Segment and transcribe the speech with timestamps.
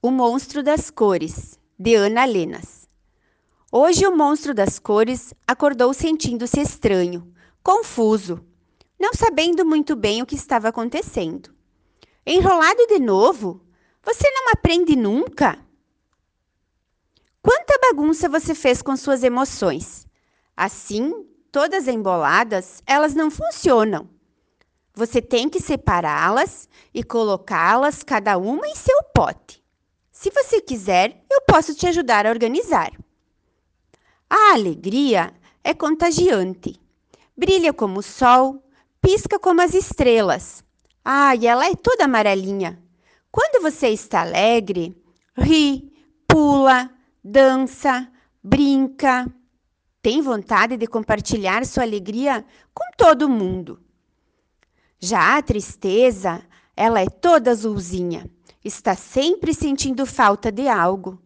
[0.00, 2.88] O Monstro das Cores, de Ana Lenas.
[3.72, 8.46] Hoje o monstro das cores acordou sentindo-se estranho, confuso,
[8.96, 11.52] não sabendo muito bem o que estava acontecendo.
[12.24, 13.60] Enrolado de novo?
[14.04, 15.58] Você não aprende nunca?
[17.42, 20.06] Quanta bagunça você fez com suas emoções?
[20.56, 24.08] Assim, todas emboladas, elas não funcionam.
[24.94, 29.57] Você tem que separá-las e colocá-las cada uma em seu pote.
[30.20, 32.90] Se você quiser, eu posso te ajudar a organizar.
[34.28, 35.32] A alegria
[35.62, 36.74] é contagiante.
[37.36, 38.60] Brilha como o sol,
[39.00, 40.64] pisca como as estrelas.
[41.04, 42.82] Ah, e ela é toda amarelinha.
[43.30, 45.00] Quando você está alegre,
[45.36, 45.88] ri,
[46.26, 46.90] pula,
[47.22, 48.10] dança,
[48.42, 49.32] brinca.
[50.02, 53.80] Tem vontade de compartilhar sua alegria com todo mundo.
[54.98, 56.42] Já a tristeza,
[56.76, 58.28] ela é toda azulzinha
[58.64, 61.20] está sempre sentindo falta de algo.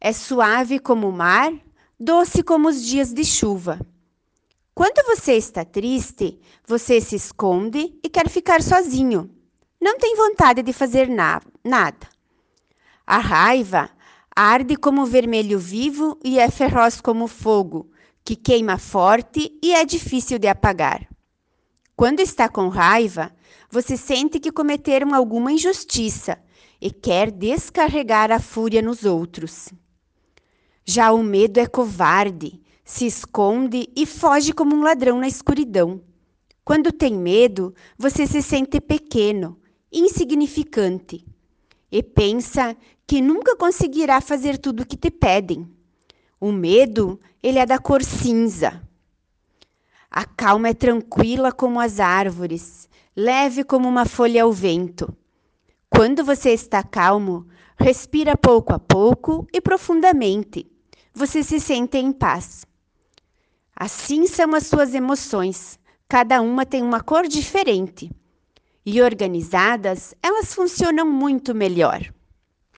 [0.00, 1.52] É suave como o mar,
[1.98, 3.80] doce como os dias de chuva.
[4.74, 9.30] Quando você está triste, você se esconde e quer ficar sozinho.
[9.80, 12.08] Não tem vontade de fazer na nada.
[13.06, 13.90] A raiva
[14.34, 17.90] arde como vermelho vivo e é feroz como fogo,
[18.24, 21.06] que queima forte e é difícil de apagar.
[21.94, 23.32] Quando está com raiva,
[23.70, 26.42] você sente que cometeram alguma injustiça
[26.80, 29.68] e quer descarregar a fúria nos outros.
[30.84, 36.02] Já o medo é covarde, se esconde e foge como um ladrão na escuridão.
[36.64, 39.58] Quando tem medo, você se sente pequeno,
[39.92, 41.24] insignificante
[41.90, 45.70] e pensa que nunca conseguirá fazer tudo o que te pedem.
[46.40, 48.82] O medo, ele é da cor cinza.
[50.10, 55.14] A calma é tranquila como as árvores, leve como uma folha ao vento.
[55.90, 57.46] Quando você está calmo,
[57.78, 60.66] respira pouco a pouco e profundamente.
[61.12, 62.66] Você se sente em paz.
[63.76, 65.78] Assim são as suas emoções.
[66.08, 68.10] Cada uma tem uma cor diferente.
[68.84, 72.12] E organizadas, elas funcionam muito melhor.